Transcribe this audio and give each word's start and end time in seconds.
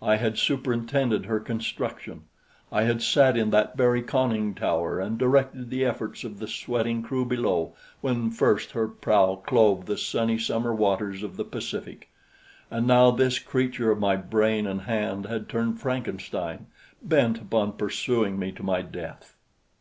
I 0.00 0.14
had 0.14 0.38
superintended 0.38 1.26
her 1.26 1.40
construction. 1.40 2.22
I 2.70 2.82
had 2.84 3.02
sat 3.02 3.36
in 3.36 3.50
that 3.50 3.76
very 3.76 4.00
conning 4.00 4.54
tower 4.54 5.00
and 5.00 5.18
directed 5.18 5.70
the 5.70 5.84
efforts 5.84 6.22
of 6.22 6.38
the 6.38 6.46
sweating 6.46 7.02
crew 7.02 7.24
below 7.24 7.74
when 8.00 8.30
first 8.30 8.70
her 8.70 8.86
prow 8.86 9.34
clove 9.44 9.86
the 9.86 9.98
sunny 9.98 10.38
summer 10.38 10.72
waters 10.72 11.24
of 11.24 11.36
the 11.36 11.44
Pacific; 11.44 12.10
and 12.70 12.86
now 12.86 13.10
this 13.10 13.40
creature 13.40 13.90
of 13.90 13.98
my 13.98 14.14
brain 14.14 14.68
and 14.68 14.82
hand 14.82 15.26
had 15.26 15.48
turned 15.48 15.80
Frankenstein, 15.80 16.66
bent 17.02 17.38
upon 17.40 17.72
pursuing 17.72 18.38
me 18.38 18.52
to 18.52 18.62
my 18.62 18.82
death. 18.82 19.34